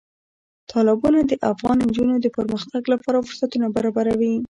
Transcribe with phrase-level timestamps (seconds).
[0.71, 4.33] تالابونه د افغان نجونو د پرمختګ لپاره فرصتونه برابروي.